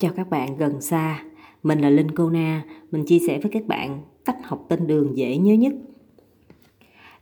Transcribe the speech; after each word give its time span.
Chào 0.00 0.12
các 0.16 0.30
bạn 0.30 0.56
gần 0.56 0.80
xa, 0.80 1.24
mình 1.62 1.80
là 1.80 1.90
Linh 1.90 2.10
Cô 2.10 2.30
Na, 2.30 2.64
mình 2.90 3.04
chia 3.04 3.18
sẻ 3.18 3.38
với 3.42 3.50
các 3.52 3.66
bạn 3.66 4.02
cách 4.24 4.36
học 4.42 4.66
tên 4.68 4.86
đường 4.86 5.16
dễ 5.16 5.36
nhớ 5.36 5.54
nhất. 5.54 5.72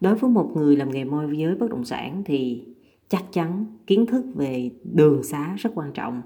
Đối 0.01 0.14
với 0.14 0.30
một 0.30 0.51
người 0.54 0.77
làm 0.77 0.91
nghề 0.91 1.04
môi 1.04 1.38
giới 1.38 1.54
bất 1.54 1.71
động 1.71 1.85
sản 1.85 2.22
thì 2.27 2.62
chắc 3.08 3.32
chắn 3.32 3.66
kiến 3.86 4.06
thức 4.06 4.24
về 4.34 4.70
đường 4.95 5.22
xá 5.22 5.54
rất 5.58 5.70
quan 5.74 5.92
trọng. 5.92 6.22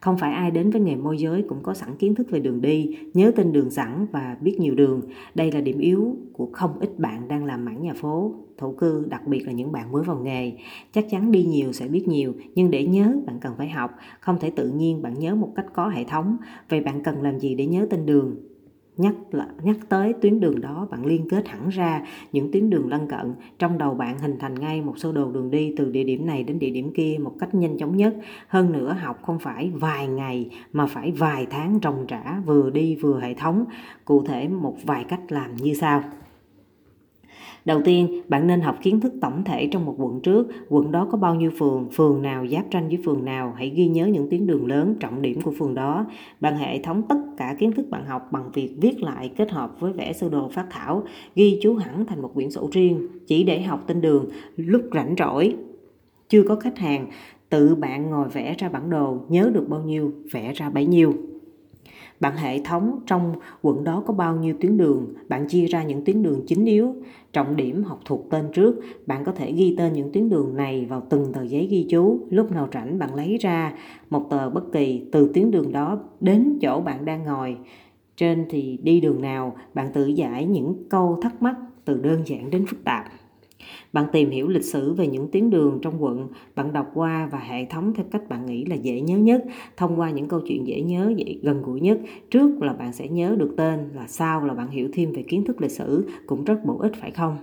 Không 0.00 0.18
phải 0.18 0.32
ai 0.32 0.50
đến 0.50 0.70
với 0.70 0.80
nghề 0.80 0.96
môi 0.96 1.18
giới 1.18 1.44
cũng 1.48 1.62
có 1.62 1.74
sẵn 1.74 1.96
kiến 1.96 2.14
thức 2.14 2.30
về 2.30 2.40
đường 2.40 2.60
đi, 2.60 2.96
nhớ 3.14 3.32
tên 3.36 3.52
đường 3.52 3.70
sẵn 3.70 4.06
và 4.12 4.36
biết 4.40 4.60
nhiều 4.60 4.74
đường. 4.74 5.00
Đây 5.34 5.52
là 5.52 5.60
điểm 5.60 5.78
yếu 5.78 6.16
của 6.32 6.48
không 6.52 6.78
ít 6.80 6.98
bạn 6.98 7.28
đang 7.28 7.44
làm 7.44 7.64
mảng 7.64 7.82
nhà 7.82 7.94
phố, 7.94 8.34
thổ 8.58 8.72
cư, 8.72 9.06
đặc 9.08 9.26
biệt 9.26 9.46
là 9.46 9.52
những 9.52 9.72
bạn 9.72 9.92
mới 9.92 10.02
vào 10.02 10.18
nghề. 10.18 10.52
Chắc 10.92 11.06
chắn 11.10 11.32
đi 11.32 11.44
nhiều 11.44 11.72
sẽ 11.72 11.88
biết 11.88 12.08
nhiều, 12.08 12.32
nhưng 12.54 12.70
để 12.70 12.86
nhớ 12.86 13.16
bạn 13.26 13.38
cần 13.40 13.54
phải 13.58 13.68
học, 13.68 13.90
không 14.20 14.38
thể 14.40 14.50
tự 14.50 14.68
nhiên 14.68 15.02
bạn 15.02 15.14
nhớ 15.18 15.34
một 15.34 15.52
cách 15.56 15.66
có 15.72 15.88
hệ 15.88 16.04
thống. 16.04 16.36
Vậy 16.68 16.80
bạn 16.80 17.02
cần 17.02 17.22
làm 17.22 17.38
gì 17.38 17.54
để 17.54 17.66
nhớ 17.66 17.86
tên 17.90 18.06
đường? 18.06 18.36
Nhắc 18.96 19.14
là, 19.30 19.46
nhắc 19.62 19.76
tới 19.88 20.12
tuyến 20.12 20.40
đường 20.40 20.60
đó, 20.60 20.88
bạn 20.90 21.06
liên 21.06 21.28
kết 21.30 21.48
hẳn 21.48 21.68
ra 21.68 22.02
những 22.32 22.52
tuyến 22.52 22.70
đường 22.70 22.88
lân 22.88 23.08
cận. 23.08 23.34
Trong 23.58 23.78
đầu 23.78 23.94
bạn 23.94 24.18
hình 24.18 24.38
thành 24.38 24.54
ngay 24.54 24.82
một 24.82 24.98
sơ 24.98 25.12
đồ 25.12 25.30
đường 25.30 25.50
đi 25.50 25.74
từ 25.76 25.90
địa 25.90 26.04
điểm 26.04 26.26
này 26.26 26.44
đến 26.44 26.58
địa 26.58 26.70
điểm 26.70 26.92
kia 26.94 27.16
một 27.22 27.32
cách 27.38 27.54
nhanh 27.54 27.78
chóng 27.78 27.96
nhất. 27.96 28.16
Hơn 28.48 28.72
nữa, 28.72 28.96
học 29.00 29.22
không 29.22 29.38
phải 29.38 29.70
vài 29.74 30.08
ngày 30.08 30.50
mà 30.72 30.86
phải 30.86 31.12
vài 31.12 31.46
tháng 31.50 31.80
trồng 31.80 32.04
trả 32.08 32.40
vừa 32.46 32.70
đi 32.70 32.96
vừa 32.96 33.20
hệ 33.20 33.34
thống. 33.34 33.64
Cụ 34.04 34.22
thể 34.26 34.48
một 34.48 34.76
vài 34.84 35.04
cách 35.04 35.20
làm 35.28 35.54
như 35.54 35.74
sau. 35.74 36.02
Đầu 37.66 37.82
tiên, 37.84 38.22
bạn 38.28 38.46
nên 38.46 38.60
học 38.60 38.76
kiến 38.82 39.00
thức 39.00 39.12
tổng 39.20 39.44
thể 39.44 39.68
trong 39.72 39.84
một 39.84 39.94
quận 39.98 40.20
trước, 40.20 40.46
quận 40.68 40.92
đó 40.92 41.08
có 41.10 41.18
bao 41.18 41.34
nhiêu 41.34 41.50
phường, 41.58 41.88
phường 41.92 42.22
nào 42.22 42.46
giáp 42.46 42.64
tranh 42.70 42.88
với 42.88 42.98
phường 43.04 43.24
nào, 43.24 43.54
hãy 43.56 43.70
ghi 43.70 43.88
nhớ 43.88 44.06
những 44.06 44.30
tuyến 44.30 44.46
đường 44.46 44.66
lớn, 44.66 44.94
trọng 45.00 45.22
điểm 45.22 45.40
của 45.40 45.52
phường 45.58 45.74
đó. 45.74 46.06
Bạn 46.40 46.56
hệ 46.56 46.82
thống 46.82 47.02
tất 47.08 47.16
cả 47.36 47.56
kiến 47.58 47.72
thức 47.72 47.86
bạn 47.90 48.06
học 48.06 48.28
bằng 48.32 48.50
việc 48.54 48.76
viết 48.80 49.02
lại 49.02 49.30
kết 49.36 49.50
hợp 49.50 49.80
với 49.80 49.92
vẽ 49.92 50.12
sơ 50.12 50.28
đồ 50.28 50.48
phát 50.48 50.66
thảo, 50.70 51.02
ghi 51.34 51.58
chú 51.62 51.74
hẳn 51.74 52.06
thành 52.06 52.22
một 52.22 52.30
quyển 52.34 52.50
sổ 52.50 52.68
riêng, 52.72 53.06
chỉ 53.26 53.44
để 53.44 53.62
học 53.62 53.84
tên 53.86 54.00
đường 54.00 54.26
lúc 54.56 54.82
rảnh 54.92 55.14
rỗi. 55.18 55.56
Chưa 56.28 56.42
có 56.42 56.56
khách 56.56 56.78
hàng, 56.78 57.06
tự 57.50 57.74
bạn 57.74 58.10
ngồi 58.10 58.28
vẽ 58.28 58.54
ra 58.58 58.68
bản 58.68 58.90
đồ, 58.90 59.18
nhớ 59.28 59.50
được 59.54 59.68
bao 59.68 59.82
nhiêu, 59.82 60.12
vẽ 60.32 60.52
ra 60.52 60.70
bấy 60.70 60.86
nhiêu. 60.86 61.12
Bạn 62.20 62.36
hệ 62.36 62.58
thống 62.64 63.00
trong 63.06 63.32
quận 63.62 63.84
đó 63.84 64.02
có 64.06 64.14
bao 64.14 64.36
nhiêu 64.36 64.54
tuyến 64.60 64.76
đường, 64.76 65.14
bạn 65.28 65.48
chia 65.48 65.66
ra 65.66 65.82
những 65.82 66.04
tuyến 66.04 66.22
đường 66.22 66.42
chính 66.46 66.64
yếu, 66.64 66.94
trọng 67.32 67.56
điểm 67.56 67.82
học 67.82 68.00
thuộc 68.04 68.26
tên 68.30 68.44
trước, 68.52 68.80
bạn 69.06 69.24
có 69.24 69.32
thể 69.32 69.52
ghi 69.52 69.74
tên 69.78 69.92
những 69.92 70.12
tuyến 70.12 70.28
đường 70.28 70.56
này 70.56 70.86
vào 70.88 71.02
từng 71.10 71.32
tờ 71.32 71.42
giấy 71.42 71.66
ghi 71.70 71.86
chú, 71.90 72.20
lúc 72.30 72.52
nào 72.52 72.68
rảnh 72.72 72.98
bạn 72.98 73.14
lấy 73.14 73.38
ra 73.40 73.74
một 74.10 74.26
tờ 74.30 74.50
bất 74.50 74.72
kỳ 74.72 75.02
từ 75.12 75.30
tuyến 75.34 75.50
đường 75.50 75.72
đó 75.72 76.00
đến 76.20 76.58
chỗ 76.62 76.80
bạn 76.80 77.04
đang 77.04 77.24
ngồi. 77.24 77.56
Trên 78.16 78.46
thì 78.50 78.78
đi 78.82 79.00
đường 79.00 79.20
nào, 79.20 79.56
bạn 79.74 79.92
tự 79.92 80.06
giải 80.06 80.46
những 80.46 80.74
câu 80.88 81.18
thắc 81.22 81.42
mắc 81.42 81.56
từ 81.84 81.98
đơn 81.98 82.22
giản 82.26 82.50
đến 82.50 82.66
phức 82.66 82.84
tạp. 82.84 83.04
Bạn 83.92 84.06
tìm 84.12 84.30
hiểu 84.30 84.48
lịch 84.48 84.64
sử 84.64 84.92
về 84.92 85.06
những 85.06 85.30
tuyến 85.30 85.50
đường 85.50 85.78
trong 85.82 86.04
quận, 86.04 86.28
bạn 86.54 86.72
đọc 86.72 86.90
qua 86.94 87.28
và 87.32 87.38
hệ 87.38 87.64
thống 87.64 87.94
theo 87.94 88.06
cách 88.10 88.28
bạn 88.28 88.46
nghĩ 88.46 88.64
là 88.64 88.76
dễ 88.76 89.00
nhớ 89.00 89.16
nhất, 89.18 89.44
thông 89.76 90.00
qua 90.00 90.10
những 90.10 90.28
câu 90.28 90.40
chuyện 90.40 90.66
dễ 90.66 90.80
nhớ, 90.80 91.12
dễ 91.16 91.38
gần 91.42 91.62
gũi 91.62 91.80
nhất. 91.80 91.98
Trước 92.30 92.62
là 92.62 92.72
bạn 92.72 92.92
sẽ 92.92 93.08
nhớ 93.08 93.36
được 93.38 93.54
tên, 93.56 93.80
là 93.94 94.06
sau 94.06 94.44
là 94.44 94.54
bạn 94.54 94.70
hiểu 94.70 94.88
thêm 94.92 95.12
về 95.12 95.22
kiến 95.22 95.44
thức 95.44 95.60
lịch 95.60 95.70
sử, 95.70 96.08
cũng 96.26 96.44
rất 96.44 96.64
bổ 96.64 96.78
ích 96.78 96.92
phải 97.00 97.10
không? 97.10 97.36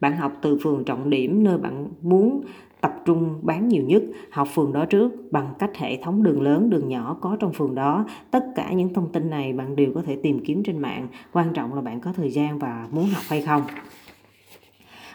Bạn 0.00 0.16
học 0.16 0.32
từ 0.42 0.58
phường 0.62 0.84
trọng 0.84 1.10
điểm 1.10 1.44
nơi 1.44 1.58
bạn 1.58 1.86
muốn 2.02 2.42
tập 2.80 2.94
trung 3.04 3.38
bán 3.42 3.68
nhiều 3.68 3.82
nhất, 3.82 4.02
học 4.30 4.48
phường 4.54 4.72
đó 4.72 4.84
trước 4.84 5.12
bằng 5.30 5.54
cách 5.58 5.76
hệ 5.76 5.96
thống 6.02 6.22
đường 6.22 6.42
lớn, 6.42 6.70
đường 6.70 6.88
nhỏ 6.88 7.16
có 7.20 7.36
trong 7.40 7.52
phường 7.52 7.74
đó. 7.74 8.06
Tất 8.30 8.44
cả 8.54 8.72
những 8.72 8.94
thông 8.94 9.12
tin 9.12 9.30
này 9.30 9.52
bạn 9.52 9.76
đều 9.76 9.92
có 9.94 10.02
thể 10.02 10.16
tìm 10.16 10.44
kiếm 10.44 10.62
trên 10.62 10.78
mạng, 10.78 11.08
quan 11.32 11.52
trọng 11.54 11.74
là 11.74 11.80
bạn 11.80 12.00
có 12.00 12.12
thời 12.12 12.30
gian 12.30 12.58
và 12.58 12.88
muốn 12.90 13.06
học 13.06 13.22
hay 13.28 13.42
không. 13.42 13.62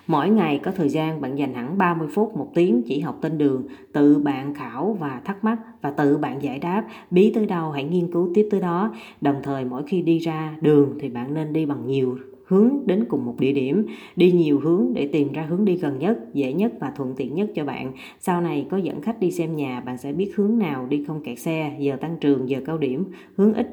Mỗi 0.09 0.29
ngày 0.29 0.59
có 0.63 0.71
thời 0.71 0.89
gian 0.89 1.21
bạn 1.21 1.37
dành 1.37 1.53
hẳn 1.53 1.77
30 1.77 2.07
phút, 2.11 2.37
một 2.37 2.51
tiếng 2.53 2.81
chỉ 2.85 2.99
học 2.99 3.17
tên 3.21 3.37
đường, 3.37 3.63
tự 3.93 4.19
bạn 4.19 4.53
khảo 4.53 4.97
và 4.99 5.21
thắc 5.25 5.43
mắc 5.43 5.57
và 5.81 5.91
tự 5.91 6.17
bạn 6.17 6.41
giải 6.43 6.59
đáp, 6.59 6.87
bí 7.11 7.31
tới 7.35 7.45
đâu 7.45 7.71
hãy 7.71 7.83
nghiên 7.83 8.11
cứu 8.11 8.31
tiếp 8.33 8.47
tới 8.51 8.61
đó. 8.61 8.93
Đồng 9.21 9.35
thời 9.43 9.65
mỗi 9.65 9.83
khi 9.87 10.01
đi 10.01 10.17
ra 10.19 10.57
đường 10.61 10.97
thì 10.99 11.09
bạn 11.09 11.33
nên 11.33 11.53
đi 11.53 11.65
bằng 11.65 11.87
nhiều 11.87 12.17
hướng 12.45 12.71
đến 12.85 13.05
cùng 13.09 13.25
một 13.25 13.35
địa 13.39 13.51
điểm, 13.51 13.85
đi 14.15 14.31
nhiều 14.31 14.59
hướng 14.59 14.93
để 14.93 15.09
tìm 15.13 15.31
ra 15.33 15.41
hướng 15.41 15.65
đi 15.65 15.75
gần 15.75 15.99
nhất, 15.99 16.17
dễ 16.33 16.53
nhất 16.53 16.73
và 16.79 16.91
thuận 16.95 17.13
tiện 17.15 17.35
nhất 17.35 17.49
cho 17.55 17.65
bạn. 17.65 17.91
Sau 18.19 18.41
này 18.41 18.67
có 18.71 18.77
dẫn 18.77 19.01
khách 19.01 19.19
đi 19.19 19.31
xem 19.31 19.55
nhà, 19.55 19.79
bạn 19.79 19.97
sẽ 19.97 20.13
biết 20.13 20.31
hướng 20.35 20.57
nào 20.57 20.87
đi 20.89 21.03
không 21.03 21.23
kẹt 21.23 21.39
xe, 21.39 21.77
giờ 21.79 21.95
tăng 21.95 22.17
trường, 22.21 22.49
giờ 22.49 22.61
cao 22.65 22.77
điểm, 22.77 23.05
hướng 23.35 23.53
ít 23.53 23.67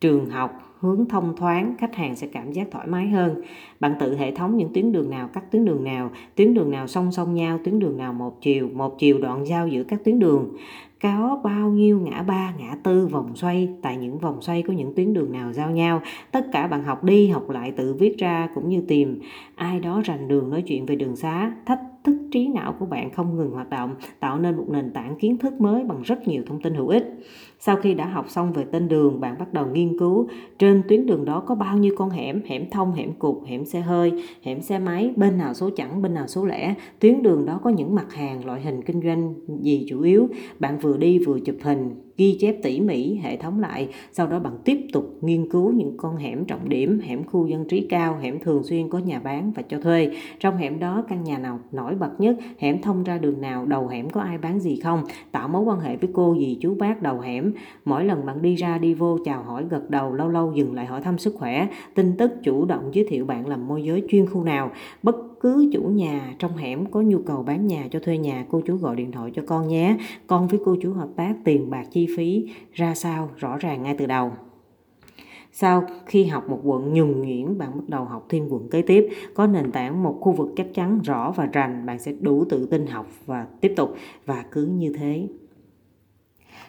trường 0.00 0.30
học 0.30 0.65
hướng 0.80 1.08
thông 1.08 1.36
thoáng, 1.36 1.74
khách 1.78 1.96
hàng 1.96 2.16
sẽ 2.16 2.26
cảm 2.26 2.52
giác 2.52 2.68
thoải 2.70 2.86
mái 2.86 3.08
hơn. 3.08 3.42
Bạn 3.80 3.94
tự 4.00 4.16
hệ 4.16 4.34
thống 4.34 4.56
những 4.56 4.72
tuyến 4.74 4.92
đường 4.92 5.10
nào, 5.10 5.28
các 5.32 5.50
tuyến 5.50 5.64
đường 5.64 5.84
nào, 5.84 6.10
tuyến 6.34 6.54
đường 6.54 6.70
nào 6.70 6.86
song 6.86 7.12
song 7.12 7.34
nhau, 7.34 7.58
tuyến 7.64 7.78
đường 7.78 7.96
nào 7.96 8.12
một 8.12 8.42
chiều 8.42 8.68
một 8.74 8.98
chiều 8.98 9.18
đoạn 9.18 9.46
giao 9.46 9.68
giữa 9.68 9.84
các 9.84 10.04
tuyến 10.04 10.18
đường. 10.18 10.56
Có 11.02 11.40
bao 11.44 11.70
nhiêu 11.70 12.00
ngã 12.00 12.22
ba, 12.22 12.54
ngã 12.58 12.76
tư, 12.82 13.06
vòng 13.06 13.36
xoay, 13.36 13.68
tại 13.82 13.96
những 13.96 14.18
vòng 14.18 14.42
xoay 14.42 14.62
có 14.62 14.72
những 14.72 14.94
tuyến 14.94 15.14
đường 15.14 15.32
nào 15.32 15.52
giao 15.52 15.70
nhau, 15.70 16.00
tất 16.30 16.46
cả 16.52 16.66
bạn 16.66 16.84
học 16.84 17.04
đi, 17.04 17.28
học 17.28 17.50
lại, 17.50 17.70
tự 17.70 17.94
viết 17.94 18.18
ra, 18.18 18.48
cũng 18.54 18.68
như 18.68 18.80
tìm 18.88 19.20
ai 19.54 19.80
đó 19.80 20.02
rành 20.04 20.28
đường 20.28 20.50
nói 20.50 20.62
chuyện 20.62 20.86
về 20.86 20.96
đường 20.96 21.16
xá 21.16 21.52
thách 21.66 21.80
trí 22.32 22.48
não 22.48 22.74
của 22.78 22.86
bạn 22.86 23.10
không 23.10 23.36
ngừng 23.36 23.50
hoạt 23.50 23.70
động, 23.70 23.94
tạo 24.20 24.38
nên 24.38 24.56
một 24.56 24.66
nền 24.68 24.90
tảng 24.92 25.16
kiến 25.18 25.38
thức 25.38 25.60
mới 25.60 25.84
bằng 25.84 26.02
rất 26.02 26.28
nhiều 26.28 26.42
thông 26.46 26.62
tin 26.62 26.74
hữu 26.74 26.88
ích. 26.88 27.04
Sau 27.58 27.76
khi 27.76 27.94
đã 27.94 28.06
học 28.06 28.26
xong 28.28 28.52
về 28.52 28.64
tên 28.64 28.88
đường, 28.88 29.20
bạn 29.20 29.38
bắt 29.38 29.52
đầu 29.52 29.66
nghiên 29.66 29.98
cứu. 29.98 30.28
Trên 30.58 30.82
tuyến 30.88 31.06
đường 31.06 31.24
đó 31.24 31.40
có 31.40 31.54
bao 31.54 31.78
nhiêu 31.78 31.94
con 31.96 32.10
hẻm? 32.10 32.42
Hẻm 32.46 32.70
thông, 32.70 32.92
hẻm 32.92 33.12
cục 33.12 33.44
hẻm 33.46 33.64
xe 33.64 33.80
hơi, 33.80 34.24
hẻm 34.42 34.60
xe 34.60 34.78
máy, 34.78 35.12
bên 35.16 35.38
nào 35.38 35.54
số 35.54 35.70
chẵn, 35.76 36.02
bên 36.02 36.14
nào 36.14 36.26
số 36.26 36.44
lẻ. 36.44 36.74
Tuyến 36.98 37.22
đường 37.22 37.46
đó 37.46 37.60
có 37.62 37.70
những 37.70 37.94
mặt 37.94 38.12
hàng, 38.12 38.46
loại 38.46 38.60
hình 38.60 38.82
kinh 38.82 39.02
doanh 39.02 39.34
gì 39.62 39.86
chủ 39.88 40.02
yếu? 40.02 40.28
Bạn 40.58 40.78
vừa 40.78 40.96
đi 40.96 41.18
vừa 41.18 41.40
chụp 41.40 41.56
hình 41.62 42.05
ghi 42.16 42.36
chép 42.40 42.56
tỉ 42.62 42.80
mỉ 42.80 43.14
hệ 43.14 43.36
thống 43.36 43.60
lại, 43.60 43.88
sau 44.12 44.26
đó 44.26 44.38
bạn 44.38 44.52
tiếp 44.64 44.78
tục 44.92 45.18
nghiên 45.20 45.50
cứu 45.50 45.72
những 45.72 45.96
con 45.96 46.16
hẻm 46.16 46.44
trọng 46.44 46.68
điểm, 46.68 47.00
hẻm 47.00 47.24
khu 47.24 47.46
dân 47.46 47.64
trí 47.68 47.86
cao, 47.90 48.18
hẻm 48.20 48.38
thường 48.40 48.62
xuyên 48.64 48.88
có 48.88 48.98
nhà 48.98 49.18
bán 49.18 49.52
và 49.52 49.62
cho 49.62 49.80
thuê. 49.80 50.10
Trong 50.40 50.56
hẻm 50.56 50.78
đó, 50.78 51.04
căn 51.08 51.24
nhà 51.24 51.38
nào 51.38 51.60
nổi 51.72 51.94
bật 51.94 52.10
nhất, 52.18 52.36
hẻm 52.58 52.82
thông 52.82 53.04
ra 53.04 53.18
đường 53.18 53.40
nào, 53.40 53.66
đầu 53.66 53.88
hẻm 53.88 54.10
có 54.10 54.20
ai 54.20 54.38
bán 54.38 54.60
gì 54.60 54.80
không, 54.80 55.04
tạo 55.32 55.48
mối 55.48 55.62
quan 55.62 55.80
hệ 55.80 55.96
với 55.96 56.10
cô 56.12 56.36
dì, 56.38 56.58
chú 56.60 56.74
bác, 56.74 57.02
đầu 57.02 57.20
hẻm. 57.20 57.52
Mỗi 57.84 58.04
lần 58.04 58.26
bạn 58.26 58.42
đi 58.42 58.54
ra, 58.54 58.78
đi 58.78 58.94
vô, 58.94 59.18
chào 59.24 59.42
hỏi, 59.42 59.64
gật 59.70 59.90
đầu, 59.90 60.12
lâu 60.12 60.28
lâu 60.28 60.52
dừng 60.54 60.74
lại 60.74 60.86
hỏi 60.86 61.00
thăm 61.00 61.18
sức 61.18 61.34
khỏe, 61.34 61.68
tin 61.94 62.16
tức 62.16 62.32
chủ 62.42 62.64
động 62.64 62.90
giới 62.92 63.06
thiệu 63.08 63.24
bạn 63.24 63.48
làm 63.48 63.68
môi 63.68 63.84
giới 63.84 64.02
chuyên 64.08 64.26
khu 64.26 64.44
nào. 64.44 64.70
Bất 65.02 65.35
cứ 65.40 65.70
chủ 65.72 65.82
nhà 65.82 66.34
trong 66.38 66.56
hẻm 66.56 66.90
có 66.90 67.00
nhu 67.00 67.18
cầu 67.18 67.42
bán 67.42 67.66
nhà 67.66 67.88
cho 67.90 68.00
thuê 68.00 68.18
nhà 68.18 68.46
cô 68.50 68.60
chú 68.66 68.76
gọi 68.76 68.96
điện 68.96 69.12
thoại 69.12 69.30
cho 69.34 69.42
con 69.46 69.68
nhé 69.68 69.96
con 70.26 70.48
với 70.48 70.60
cô 70.64 70.76
chú 70.82 70.92
hợp 70.92 71.08
tác 71.16 71.34
tiền 71.44 71.70
bạc 71.70 71.84
chi 71.90 72.06
phí 72.16 72.50
ra 72.72 72.94
sao 72.94 73.30
rõ 73.36 73.56
ràng 73.56 73.82
ngay 73.82 73.94
từ 73.98 74.06
đầu 74.06 74.30
sau 75.58 75.84
khi 76.06 76.24
học 76.24 76.48
một 76.48 76.60
quận 76.64 76.94
nhuần 76.94 77.20
nhuyễn, 77.20 77.58
bạn 77.58 77.70
bắt 77.74 77.88
đầu 77.88 78.04
học 78.04 78.26
thêm 78.28 78.48
quận 78.48 78.68
kế 78.70 78.82
tiếp. 78.82 79.08
Có 79.34 79.46
nền 79.46 79.72
tảng 79.72 80.02
một 80.02 80.18
khu 80.20 80.32
vực 80.32 80.48
chắc 80.56 80.66
chắn, 80.74 81.00
rõ 81.04 81.32
và 81.36 81.46
rành, 81.52 81.86
bạn 81.86 81.98
sẽ 81.98 82.12
đủ 82.20 82.44
tự 82.44 82.66
tin 82.66 82.86
học 82.86 83.06
và 83.26 83.46
tiếp 83.60 83.72
tục. 83.76 83.94
Và 84.26 84.44
cứ 84.50 84.66
như 84.66 84.92
thế. 84.98 85.28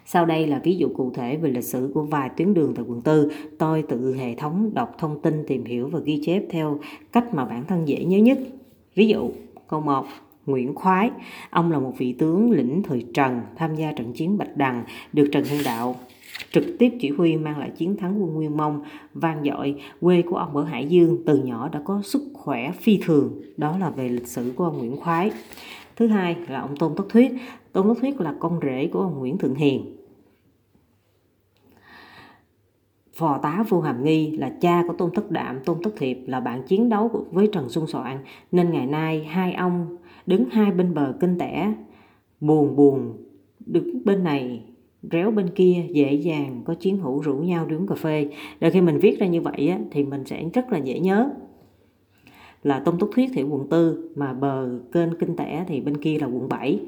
Sau 0.06 0.26
đây 0.26 0.48
là 0.48 0.60
ví 0.64 0.76
dụ 0.76 0.88
cụ 0.96 1.12
thể 1.14 1.38
về 1.38 1.50
lịch 1.50 1.64
sử 1.64 1.92
của 1.94 2.04
vài 2.04 2.30
tuyến 2.38 2.54
đường 2.54 2.74
tại 2.76 2.86
quận 2.88 3.02
4. 3.06 3.30
Tôi 3.58 3.82
tự 3.82 4.16
hệ 4.16 4.36
thống 4.36 4.72
đọc 4.74 4.96
thông 4.98 5.22
tin, 5.22 5.44
tìm 5.48 5.66
hiểu 5.66 5.88
và 5.88 6.00
ghi 6.00 6.22
chép 6.26 6.44
theo 6.50 6.80
cách 7.12 7.34
mà 7.34 7.46
bản 7.46 7.66
thân 7.68 7.88
dễ 7.88 8.06
nhớ 8.06 8.18
nhất. 8.18 8.40
Ví 8.98 9.08
dụ, 9.08 9.32
câu 9.68 9.82
1. 9.82 10.06
Nguyễn 10.46 10.76
Khoái, 10.76 11.12
ông 11.50 11.72
là 11.72 11.80
một 11.80 11.94
vị 11.98 12.14
tướng 12.14 12.52
lĩnh 12.52 12.84
thời 12.84 13.06
Trần 13.14 13.42
tham 13.56 13.76
gia 13.76 13.92
trận 13.92 14.14
chiến 14.14 14.38
Bạch 14.38 14.58
Đằng, 14.58 14.84
được 15.14 15.30
Trần 15.32 15.44
Hưng 15.44 15.64
Đạo 15.66 15.96
trực 16.52 16.64
tiếp 16.80 16.94
chỉ 17.00 17.10
huy 17.10 17.38
mang 17.38 17.58
lại 17.58 17.72
chiến 17.78 17.98
thắng 17.98 18.24
quân 18.24 18.34
Nguyên 18.34 18.58
Mông 18.58 18.84
vang 19.14 19.44
dội. 19.44 19.82
Quê 20.02 20.22
của 20.22 20.36
ông 20.36 20.58
ở 20.58 20.64
Hải 20.64 20.88
Dương 20.88 21.18
từ 21.26 21.38
nhỏ 21.44 21.70
đã 21.70 21.82
có 21.86 22.02
sức 22.04 22.22
khỏe 22.34 22.72
phi 22.72 23.00
thường, 23.04 23.42
đó 23.58 23.78
là 23.78 23.90
về 23.90 24.10
lịch 24.10 24.28
sử 24.28 24.54
của 24.56 24.64
ông 24.64 24.78
Nguyễn 24.78 24.98
Khoái. 24.98 25.32
Thứ 25.96 26.08
hai 26.08 26.36
là 26.48 26.60
ông 26.60 26.78
Tôn 26.78 26.94
Tất 26.98 27.04
Thuyết. 27.10 27.32
Tôn 27.72 27.88
Tất 27.88 27.94
Thuyết 28.02 28.22
là 28.22 28.34
con 28.40 28.60
rể 28.64 28.90
của 28.94 29.00
ông 29.00 29.20
Nguyễn 29.20 29.38
Thượng 29.38 29.56
Hiền. 29.56 29.97
Phò 33.18 33.38
tá 33.38 33.66
vu 33.70 33.82
Hàm 33.82 34.04
Nghi 34.04 34.32
là 34.32 34.50
cha 34.62 34.84
của 34.88 34.94
Tôn 34.94 35.12
Thất 35.12 35.32
Đạm, 35.32 35.60
Tôn 35.66 35.82
Thất 35.84 35.94
Thiệp 35.98 36.20
là 36.26 36.40
bạn 36.40 36.64
chiến 36.68 36.90
đấu 36.90 37.26
với 37.32 37.48
Trần 37.48 37.70
Xuân 37.70 37.88
Soạn, 37.88 38.18
nên 38.52 38.72
ngày 38.72 38.86
nay 38.86 39.24
hai 39.24 39.54
ông 39.54 39.98
đứng 40.26 40.46
hai 40.50 40.72
bên 40.72 40.94
bờ 40.94 41.14
kinh 41.20 41.38
tẻ, 41.38 41.74
buồn 42.40 42.76
buồn, 42.76 43.14
đứng 43.66 44.06
bên 44.06 44.24
này 44.24 44.64
réo 45.12 45.32
bên 45.32 45.50
kia 45.50 45.86
dễ 45.94 46.14
dàng 46.14 46.62
có 46.66 46.74
chiến 46.74 46.98
hữu 46.98 47.20
rủ 47.22 47.36
nhau 47.36 47.66
đi 47.66 47.76
uống 47.76 47.88
cà 47.88 47.96
phê. 47.96 48.30
Rồi 48.62 48.72
khi 48.72 48.82
mình 48.82 48.98
viết 48.98 49.20
ra 49.20 49.28
như 49.28 49.42
vậy 49.42 49.68
á, 49.70 49.80
thì 49.92 50.04
mình 50.04 50.26
sẽ 50.26 50.44
rất 50.54 50.72
là 50.72 50.78
dễ 50.78 51.00
nhớ. 51.00 51.30
Là 52.64 52.80
Tôn 52.80 53.00
Túc 53.00 53.10
Thuyết 53.14 53.30
thì 53.34 53.44
quận 53.44 53.70
4 53.70 53.96
mà 54.16 54.34
bờ 54.34 54.80
kênh 54.92 55.10
Kinh 55.20 55.36
Tẻ 55.36 55.66
thì 55.68 55.82
bên 55.82 55.98
kia 55.98 56.18
là 56.20 56.28
quận 56.28 56.50
7 56.50 56.80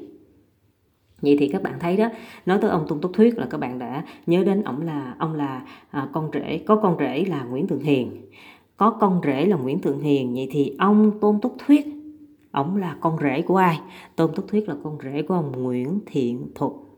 vậy 1.22 1.36
thì 1.40 1.48
các 1.48 1.62
bạn 1.62 1.74
thấy 1.80 1.96
đó 1.96 2.08
nói 2.46 2.58
tới 2.60 2.70
ông 2.70 2.86
tôn 2.88 3.00
túc 3.00 3.12
thuyết 3.14 3.38
là 3.38 3.46
các 3.50 3.58
bạn 3.58 3.78
đã 3.78 4.04
nhớ 4.26 4.44
đến 4.44 4.62
ông 4.62 4.82
là 4.82 5.14
ông 5.18 5.34
là 5.34 5.62
à, 5.90 6.08
con 6.12 6.30
rể 6.32 6.58
có 6.66 6.76
con 6.76 6.96
rể 6.98 7.24
là 7.24 7.42
nguyễn 7.42 7.66
thượng 7.66 7.82
hiền. 7.82 8.10
Có 8.76 8.90
con 8.90 9.20
rể 9.24 9.46
là 9.46 9.56
nguyễn 9.56 9.80
thượng 9.80 10.00
hiền 10.00 10.34
vậy 10.34 10.48
thì 10.50 10.74
ông 10.78 11.20
tôn 11.20 11.40
túc 11.40 11.56
thuyết 11.66 11.86
ông 12.50 12.76
là 12.76 12.96
con 13.00 13.18
rể 13.22 13.42
của 13.42 13.56
ai? 13.56 13.80
Tôn 14.16 14.34
túc 14.34 14.48
thuyết 14.48 14.68
là 14.68 14.74
con 14.84 14.98
rể 15.02 15.22
của 15.22 15.34
ông 15.34 15.62
nguyễn 15.62 16.00
thiện 16.06 16.46
thục. 16.54 16.89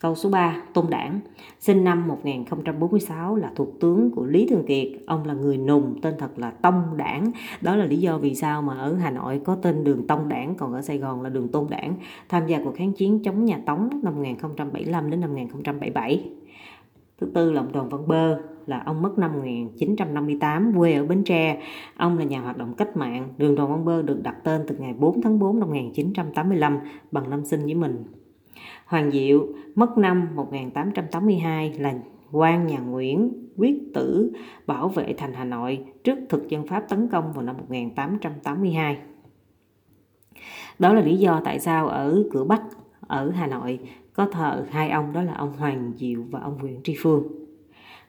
Câu 0.00 0.14
số 0.14 0.30
3, 0.30 0.62
Tôn 0.74 0.86
Đảng, 0.90 1.20
sinh 1.60 1.84
năm 1.84 2.08
1046 2.08 3.36
là 3.36 3.50
thuộc 3.56 3.80
tướng 3.80 4.10
của 4.10 4.24
Lý 4.24 4.46
Thường 4.46 4.64
Kiệt. 4.66 4.88
Ông 5.06 5.24
là 5.24 5.34
người 5.34 5.56
nùng, 5.56 5.98
tên 6.02 6.14
thật 6.18 6.38
là 6.38 6.50
Tông 6.50 6.82
Đảng. 6.96 7.30
Đó 7.60 7.76
là 7.76 7.84
lý 7.84 7.96
do 7.96 8.18
vì 8.18 8.34
sao 8.34 8.62
mà 8.62 8.78
ở 8.78 8.94
Hà 8.94 9.10
Nội 9.10 9.40
có 9.44 9.56
tên 9.62 9.84
đường 9.84 10.06
Tông 10.06 10.28
Đảng, 10.28 10.54
còn 10.54 10.72
ở 10.72 10.82
Sài 10.82 10.98
Gòn 10.98 11.22
là 11.22 11.28
đường 11.28 11.48
Tôn 11.48 11.66
Đảng. 11.70 11.94
Tham 12.28 12.46
gia 12.46 12.58
cuộc 12.64 12.74
kháng 12.76 12.92
chiến 12.92 13.22
chống 13.22 13.44
nhà 13.44 13.58
Tống 13.66 13.90
năm 14.02 14.16
1075 14.16 15.10
đến 15.10 15.20
năm 15.20 15.30
1077. 15.30 16.30
Thứ 17.20 17.26
tư 17.34 17.52
là 17.52 17.60
ông 17.60 17.72
Đoàn 17.72 17.88
Văn 17.88 18.08
Bơ, 18.08 18.38
là 18.66 18.82
ông 18.86 19.02
mất 19.02 19.18
năm 19.18 19.32
1958, 19.32 20.72
quê 20.76 20.92
ở 20.92 21.04
Bến 21.04 21.24
Tre. 21.24 21.62
Ông 21.96 22.18
là 22.18 22.24
nhà 22.24 22.40
hoạt 22.40 22.56
động 22.56 22.74
cách 22.74 22.96
mạng. 22.96 23.28
Đường 23.38 23.54
Đoàn 23.54 23.70
Văn 23.70 23.84
Bơ 23.84 24.02
được 24.02 24.22
đặt 24.22 24.36
tên 24.44 24.60
từ 24.68 24.76
ngày 24.76 24.94
4 24.98 25.22
tháng 25.22 25.38
4 25.38 25.60
năm 25.60 25.68
1985 25.68 26.78
bằng 27.12 27.30
năm 27.30 27.44
sinh 27.44 27.64
với 27.64 27.74
mình. 27.74 28.04
Hoàng 28.86 29.10
Diệu 29.10 29.46
mất 29.74 29.98
năm 29.98 30.28
1882 30.34 31.74
là 31.78 31.94
quan 32.32 32.66
nhà 32.66 32.78
Nguyễn 32.78 33.32
quyết 33.56 33.74
tử 33.94 34.32
bảo 34.66 34.88
vệ 34.88 35.14
thành 35.18 35.32
Hà 35.32 35.44
Nội 35.44 35.84
trước 36.04 36.18
thực 36.28 36.48
dân 36.48 36.66
Pháp 36.66 36.80
tấn 36.88 37.08
công 37.08 37.32
vào 37.32 37.44
năm 37.44 37.56
1882. 37.56 38.98
Đó 40.78 40.92
là 40.92 41.00
lý 41.00 41.16
do 41.16 41.40
tại 41.44 41.60
sao 41.60 41.88
ở 41.88 42.24
cửa 42.32 42.44
Bắc 42.44 42.62
ở 43.00 43.30
Hà 43.30 43.46
Nội 43.46 43.78
có 44.12 44.26
thờ 44.26 44.66
hai 44.70 44.90
ông 44.90 45.12
đó 45.12 45.22
là 45.22 45.34
ông 45.34 45.52
Hoàng 45.58 45.92
Diệu 45.96 46.22
và 46.30 46.40
ông 46.40 46.58
Nguyễn 46.60 46.80
Tri 46.84 46.96
Phương. 46.98 47.22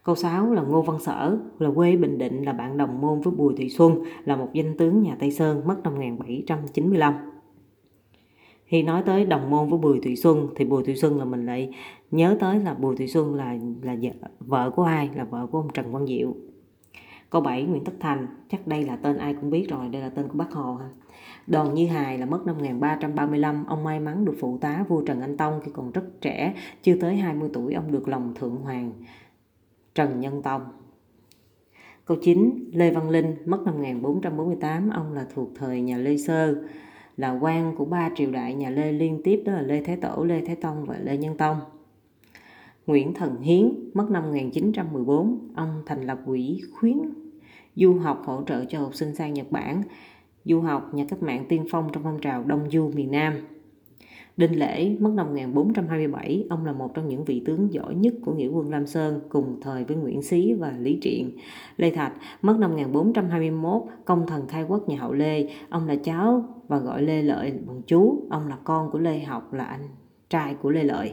Câu 0.03 0.15
6 0.15 0.53
là 0.53 0.61
Ngô 0.61 0.81
Văn 0.81 0.99
Sở, 0.99 1.37
là 1.59 1.69
quê 1.75 1.97
Bình 1.97 2.17
Định, 2.17 2.43
là 2.43 2.53
bạn 2.53 2.77
đồng 2.77 3.01
môn 3.01 3.21
với 3.21 3.33
Bùi 3.33 3.53
Thị 3.57 3.69
Xuân, 3.69 4.03
là 4.25 4.35
một 4.35 4.49
danh 4.53 4.77
tướng 4.77 5.01
nhà 5.01 5.15
Tây 5.19 5.31
Sơn, 5.31 5.61
mất 5.67 5.75
năm 5.83 5.95
1795 5.95 7.13
khi 8.67 8.83
nói 8.83 9.03
tới 9.05 9.25
đồng 9.25 9.49
môn 9.49 9.69
với 9.69 9.79
Bùi 9.79 9.99
Thị 10.03 10.15
Xuân, 10.15 10.47
thì 10.55 10.65
Bùi 10.65 10.83
Thị 10.83 10.95
Xuân 10.95 11.19
là 11.19 11.25
mình 11.25 11.45
lại 11.45 11.73
nhớ 12.11 12.37
tới 12.39 12.59
là 12.59 12.73
Bùi 12.73 12.95
Thị 12.95 13.07
Xuân 13.07 13.35
là 13.35 13.57
là 13.81 13.95
vợ 14.39 14.71
của 14.75 14.83
ai? 14.83 15.09
Là 15.15 15.23
vợ 15.23 15.47
của 15.51 15.57
ông 15.57 15.67
Trần 15.73 15.91
Quang 15.91 16.07
Diệu. 16.07 16.35
Câu 17.29 17.41
7 17.41 17.63
Nguyễn 17.63 17.83
Tất 17.83 17.93
Thành, 17.99 18.27
chắc 18.51 18.67
đây 18.67 18.83
là 18.83 18.95
tên 18.95 19.17
ai 19.17 19.33
cũng 19.33 19.49
biết 19.49 19.67
rồi, 19.69 19.89
đây 19.89 20.01
là 20.01 20.09
tên 20.09 20.27
của 20.27 20.37
Bác 20.37 20.51
Hồ 20.51 20.75
ha. 20.75 20.89
Đoàn 21.47 21.73
Như 21.73 21.87
Hài 21.87 22.17
là 22.17 22.25
mất 22.25 22.45
năm 22.45 22.55
1335 22.57 23.65
ông 23.65 23.83
may 23.83 23.99
mắn 23.99 24.25
được 24.25 24.35
phụ 24.39 24.57
tá 24.61 24.85
vua 24.87 25.01
Trần 25.01 25.21
Anh 25.21 25.37
Tông 25.37 25.59
khi 25.63 25.71
còn 25.73 25.91
rất 25.91 26.21
trẻ, 26.21 26.53
chưa 26.81 26.95
tới 27.01 27.15
20 27.15 27.49
tuổi 27.53 27.73
ông 27.73 27.91
được 27.91 28.07
lòng 28.07 28.33
thượng 28.35 28.55
hoàng 28.55 28.91
Trần 29.95 30.19
Nhân 30.19 30.41
Tông. 30.41 30.61
Câu 32.05 32.17
9 32.21 32.69
Lê 32.73 32.91
Văn 32.91 33.09
Linh 33.09 33.35
mất 33.45 33.61
năm 33.65 33.73
1448 33.73 34.89
ông 34.89 35.13
là 35.13 35.25
thuộc 35.33 35.49
thời 35.55 35.81
nhà 35.81 35.97
Lê 35.97 36.17
Sơ 36.17 36.55
là 37.17 37.31
quan 37.41 37.75
của 37.75 37.85
ba 37.85 38.09
triều 38.15 38.31
đại 38.31 38.53
nhà 38.53 38.69
Lê 38.69 38.91
liên 38.91 39.21
tiếp 39.23 39.43
đó 39.45 39.53
là 39.53 39.61
Lê 39.61 39.83
Thái 39.83 39.97
Tổ, 39.97 40.23
Lê 40.23 40.41
Thái 40.45 40.55
Tông 40.55 40.85
và 40.85 40.97
Lê 41.03 41.17
Nhân 41.17 41.37
Tông. 41.37 41.57
Nguyễn 42.87 43.13
Thần 43.13 43.41
Hiến 43.41 43.71
mất 43.93 44.09
năm 44.09 44.23
1914, 44.23 45.39
ông 45.55 45.83
thành 45.85 46.01
lập 46.01 46.19
quỹ 46.25 46.61
khuyến 46.73 46.97
du 47.75 47.93
học 47.93 48.23
hỗ 48.25 48.43
trợ 48.43 48.65
cho 48.65 48.79
học 48.79 48.95
sinh 48.95 49.15
sang 49.15 49.33
Nhật 49.33 49.51
Bản, 49.51 49.81
du 50.45 50.61
học 50.61 50.93
nhà 50.93 51.05
cách 51.09 51.23
mạng 51.23 51.45
tiên 51.49 51.65
phong 51.71 51.89
trong 51.93 52.03
phong 52.03 52.19
trào 52.21 52.43
Đông 52.43 52.69
Du 52.71 52.91
miền 52.95 53.11
Nam. 53.11 53.33
Đinh 54.37 54.59
Lễ 54.59 54.95
mất 54.99 55.11
năm 55.15 55.27
1427, 55.27 56.45
ông 56.49 56.65
là 56.65 56.73
một 56.73 56.93
trong 56.93 57.07
những 57.07 57.25
vị 57.25 57.43
tướng 57.45 57.73
giỏi 57.73 57.95
nhất 57.95 58.13
của 58.25 58.33
nghĩa 58.33 58.47
quân 58.47 58.69
Lam 58.69 58.87
Sơn 58.87 59.19
cùng 59.29 59.59
thời 59.61 59.83
với 59.83 59.97
Nguyễn 59.97 60.21
Xí 60.21 60.53
và 60.53 60.73
Lý 60.79 60.99
Triện. 61.01 61.31
Lê 61.77 61.91
Thạch 61.91 62.13
mất 62.41 62.57
năm 62.59 62.71
1421, 62.71 63.81
công 64.05 64.27
thần 64.27 64.47
khai 64.47 64.63
quốc 64.63 64.89
nhà 64.89 64.97
Hậu 64.99 65.13
Lê, 65.13 65.49
ông 65.69 65.87
là 65.87 65.95
cháu 65.95 66.43
và 66.67 66.77
gọi 66.77 67.01
Lê 67.01 67.21
Lợi 67.21 67.53
bằng 67.67 67.81
chú, 67.87 68.27
ông 68.29 68.47
là 68.47 68.57
con 68.63 68.91
của 68.91 68.99
Lê 68.99 69.19
Học 69.19 69.53
là 69.53 69.63
anh 69.63 69.81
trai 70.29 70.55
của 70.61 70.69
Lê 70.69 70.83
Lợi. 70.83 71.11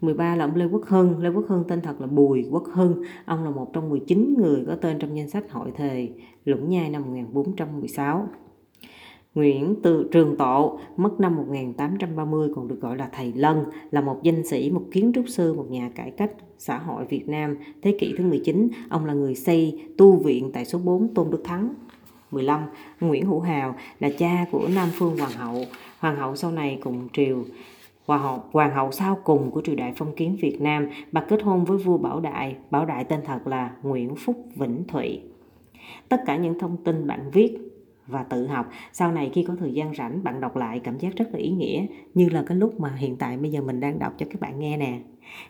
13 0.00 0.36
là 0.36 0.44
ông 0.44 0.54
Lê 0.54 0.64
Quốc 0.64 0.84
Hưng, 0.86 1.18
Lê 1.18 1.28
Quốc 1.30 1.44
Hưng 1.48 1.64
tên 1.68 1.80
thật 1.80 2.00
là 2.00 2.06
Bùi 2.06 2.48
Quốc 2.50 2.64
Hưng, 2.72 3.02
ông 3.24 3.44
là 3.44 3.50
một 3.50 3.70
trong 3.72 3.88
19 3.88 4.34
người 4.38 4.64
có 4.66 4.74
tên 4.74 4.98
trong 4.98 5.16
danh 5.16 5.28
sách 5.28 5.52
hội 5.52 5.72
thề 5.76 6.08
Lũng 6.44 6.68
Nhai 6.68 6.90
năm 6.90 7.02
1416. 7.02 8.28
Nguyễn 9.34 9.74
Từ 9.82 10.08
Trường 10.12 10.36
Tộ 10.36 10.78
mất 10.96 11.20
năm 11.20 11.36
1830 11.36 12.48
còn 12.54 12.68
được 12.68 12.80
gọi 12.80 12.96
là 12.96 13.08
thầy 13.12 13.32
Lân, 13.36 13.64
là 13.90 14.00
một 14.00 14.20
danh 14.22 14.46
sĩ, 14.46 14.70
một 14.70 14.82
kiến 14.90 15.12
trúc 15.14 15.24
sư, 15.28 15.54
một 15.54 15.66
nhà 15.70 15.90
cải 15.94 16.10
cách 16.10 16.30
xã 16.58 16.78
hội 16.78 17.04
Việt 17.04 17.28
Nam 17.28 17.56
thế 17.82 17.96
kỷ 18.00 18.14
thứ 18.18 18.24
19. 18.24 18.68
Ông 18.88 19.04
là 19.04 19.12
người 19.14 19.34
xây 19.34 19.84
tu 19.98 20.16
viện 20.16 20.50
tại 20.52 20.64
số 20.64 20.78
4 20.78 21.14
Tôn 21.14 21.30
Đức 21.30 21.40
Thắng. 21.44 21.74
15. 22.30 22.60
Nguyễn 23.00 23.26
Hữu 23.26 23.40
Hào 23.40 23.74
là 24.00 24.10
cha 24.18 24.46
của 24.50 24.68
Nam 24.74 24.88
Phương 24.92 25.18
Hoàng 25.18 25.32
hậu. 25.32 25.64
Hoàng 25.98 26.16
hậu 26.16 26.36
sau 26.36 26.50
này 26.50 26.78
cùng 26.82 27.08
triều 27.12 27.44
Hoàng 28.06 28.22
hậu, 28.22 28.42
hoàng 28.52 28.74
hậu 28.74 28.92
sau 28.92 29.18
cùng 29.24 29.50
của 29.50 29.62
triều 29.64 29.74
đại 29.74 29.92
phong 29.96 30.14
kiến 30.14 30.36
Việt 30.40 30.60
Nam, 30.60 30.88
bà 31.12 31.20
kết 31.20 31.42
hôn 31.42 31.64
với 31.64 31.78
vua 31.78 31.98
Bảo 31.98 32.20
Đại. 32.20 32.56
Bảo 32.70 32.86
Đại 32.86 33.04
tên 33.04 33.20
thật 33.24 33.46
là 33.46 33.70
Nguyễn 33.82 34.14
Phúc 34.16 34.46
Vĩnh 34.56 34.84
Thụy. 34.88 35.20
Tất 36.08 36.20
cả 36.26 36.36
những 36.36 36.58
thông 36.58 36.76
tin 36.84 37.06
bạn 37.06 37.30
viết 37.32 37.58
và 38.06 38.22
tự 38.22 38.46
học. 38.46 38.70
Sau 38.92 39.12
này 39.12 39.30
khi 39.34 39.44
có 39.48 39.56
thời 39.58 39.72
gian 39.72 39.94
rảnh, 39.94 40.24
bạn 40.24 40.40
đọc 40.40 40.56
lại 40.56 40.80
cảm 40.84 40.98
giác 40.98 41.16
rất 41.16 41.28
là 41.32 41.38
ý 41.38 41.50
nghĩa, 41.50 41.86
như 42.14 42.28
là 42.28 42.44
cái 42.46 42.56
lúc 42.56 42.80
mà 42.80 42.94
hiện 42.96 43.16
tại 43.16 43.36
bây 43.36 43.50
giờ 43.50 43.60
mình 43.60 43.80
đang 43.80 43.98
đọc 43.98 44.12
cho 44.18 44.26
các 44.30 44.40
bạn 44.40 44.58
nghe 44.58 44.76
nè. 44.76 44.98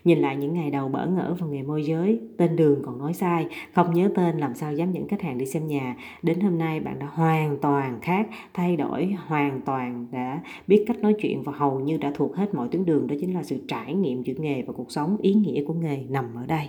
Nhìn 0.05 0.19
lại 0.19 0.37
những 0.37 0.55
ngày 0.55 0.71
đầu 0.71 0.89
bỡ 0.89 1.07
ngỡ 1.07 1.37
vào 1.39 1.49
nghề 1.49 1.63
môi 1.63 1.85
giới, 1.85 2.21
tên 2.37 2.57
đường 2.57 2.83
còn 2.85 2.99
nói 2.99 3.15
sai, 3.15 3.47
không 3.73 3.95
nhớ 3.95 4.11
tên 4.15 4.39
làm 4.39 4.55
sao 4.55 4.75
dám 4.75 4.93
dẫn 4.93 5.09
khách 5.09 5.23
hàng 5.23 5.39
đi 5.39 5.47
xem 5.47 5.67
nhà. 5.67 5.97
Đến 6.23 6.41
hôm 6.41 6.59
nay 6.59 6.81
bạn 6.81 6.99
đã 6.99 7.07
hoàn 7.07 7.59
toàn 7.59 7.99
khác, 8.03 8.27
thay 8.55 8.77
đổi 8.77 9.17
hoàn 9.27 9.61
toàn 9.61 10.07
đã 10.11 10.43
biết 10.67 10.85
cách 10.87 10.99
nói 10.99 11.15
chuyện 11.21 11.43
và 11.43 11.53
hầu 11.53 11.81
như 11.81 11.97
đã 11.97 12.13
thuộc 12.15 12.37
hết 12.37 12.55
mọi 12.55 12.69
tuyến 12.69 12.85
đường, 12.85 13.07
đó 13.07 13.15
chính 13.21 13.35
là 13.35 13.43
sự 13.43 13.59
trải 13.69 13.95
nghiệm 13.95 14.23
giữa 14.23 14.35
nghề 14.39 14.63
và 14.63 14.73
cuộc 14.73 14.93
sống, 14.93 15.17
ý 15.23 15.35
nghĩa 15.35 15.65
của 15.67 15.75
nghề 15.75 16.05
nằm 16.09 16.35
ở 16.35 16.47
đây. 16.47 16.69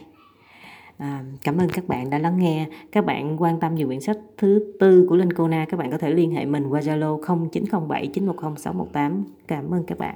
À, 0.98 1.24
cảm 1.44 1.58
ơn 1.58 1.70
các 1.70 1.88
bạn 1.88 2.10
đã 2.10 2.20
lắng 2.20 2.40
nghe. 2.40 2.68
Các 2.92 3.06
bạn 3.06 3.42
quan 3.42 3.60
tâm 3.60 3.76
về 3.76 3.86
quyển 3.86 4.02
sách 4.02 4.18
thứ 4.38 4.74
tư 4.80 5.06
của 5.10 5.16
Linh 5.16 5.34
Cô 5.34 5.48
Na, 5.48 5.66
các 5.70 5.78
bạn 5.78 5.92
có 5.92 5.98
thể 5.98 6.10
liên 6.10 6.32
hệ 6.32 6.46
mình 6.46 6.68
qua 6.70 6.82
Zalo 6.82 7.22
0907 7.52 8.08
910 8.08 8.58
618. 8.58 9.24
Cảm 9.48 9.74
ơn 9.74 9.84
các 9.84 9.98
bạn. 9.98 10.16